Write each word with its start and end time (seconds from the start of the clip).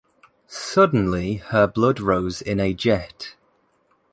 Suddenly 0.47 1.35
her 1.35 1.67
blood 1.67 1.99
rose 1.99 2.41
in 2.41 2.59
a 2.59 2.73
jet. 2.73 3.35